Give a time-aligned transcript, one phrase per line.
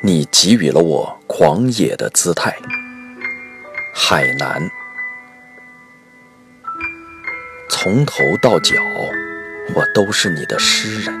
[0.00, 2.56] 你给予了我狂野的姿态。
[3.92, 4.70] 海南，
[7.68, 8.76] 从头到脚，
[9.74, 11.20] 我都是你的诗人。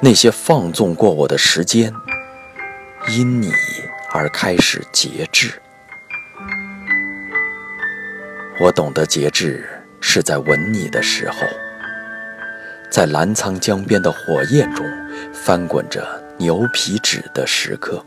[0.00, 1.92] 那些放纵过我的时间，
[3.08, 3.52] 因你
[4.12, 5.60] 而开始节制。
[8.60, 9.68] 我懂得节制
[10.00, 11.38] 是在吻你的时候，
[12.88, 14.86] 在澜沧江边的火焰中
[15.32, 16.06] 翻滚着
[16.38, 18.04] 牛皮纸的时刻。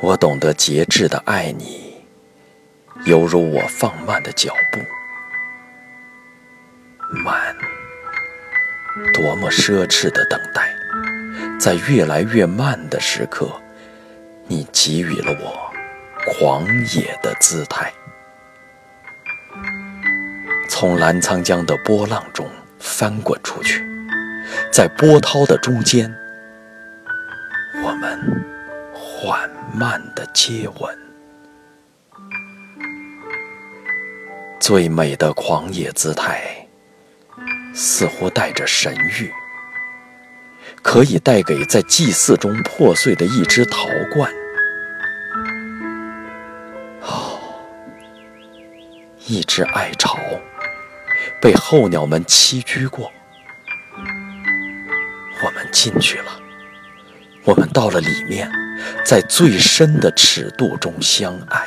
[0.00, 1.94] 我懂得节制的爱你，
[3.04, 4.80] 犹如我放慢的脚步，
[7.22, 7.54] 慢。
[9.12, 10.74] 多么奢侈的等待，
[11.60, 13.50] 在越来越慢的时刻，
[14.46, 15.72] 你给予了我
[16.26, 17.92] 狂野的姿态。
[20.68, 23.82] 从澜沧江的波浪中翻滚出去，
[24.72, 26.12] 在波涛的中间，
[27.84, 28.18] 我们
[28.94, 30.98] 缓慢的接吻。
[34.58, 36.40] 最美的狂野姿态。
[37.74, 39.30] 似乎带着神谕，
[40.82, 44.30] 可以带给在祭祀中破碎的一只陶罐。
[47.00, 47.40] 哦，
[49.26, 50.18] 一只爱巢
[51.40, 53.10] 被候鸟们栖居过，
[55.44, 56.40] 我们进去了，
[57.44, 58.50] 我们到了里面，
[59.04, 61.66] 在最深的尺度中相爱，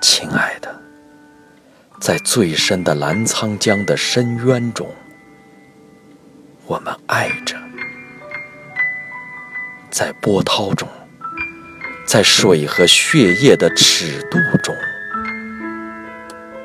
[0.00, 0.80] 亲爱的。
[2.00, 4.90] 在最深的澜沧江的深渊中，
[6.64, 7.56] 我们爱着；
[9.90, 10.88] 在波涛中，
[12.06, 14.74] 在水和血液的尺度中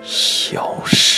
[0.01, 1.14] 消失。